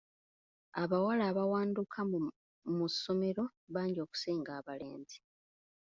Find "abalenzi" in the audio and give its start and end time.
4.59-5.17